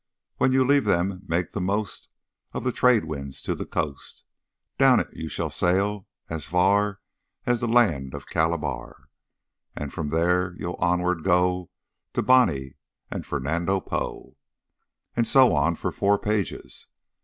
When 0.37 0.51
you 0.51 0.63
leave 0.63 0.85
them 0.85 1.21
make 1.27 1.51
the 1.51 1.61
most 1.61 2.09
Of 2.53 2.63
the 2.63 2.71
trade 2.71 3.05
winds 3.05 3.39
to 3.43 3.53
the 3.53 3.67
coast. 3.67 4.23
Down 4.79 4.99
it 4.99 5.09
you 5.15 5.29
shall 5.29 5.51
sail 5.51 6.07
as 6.27 6.43
far 6.45 7.01
As 7.45 7.59
the 7.59 7.67
land 7.67 8.15
of 8.15 8.25
Calabar, 8.25 9.09
And 9.75 9.93
from 9.93 10.09
there 10.09 10.55
you'll 10.57 10.73
onward 10.79 11.23
go 11.23 11.69
To 12.13 12.23
Bonny 12.23 12.77
and 13.11 13.27
Fernando 13.27 13.79
Po" 13.79 14.37
and 15.15 15.27
so 15.27 15.53
on 15.53 15.75
for 15.75 15.91
four 15.91 16.17
pages. 16.17 16.87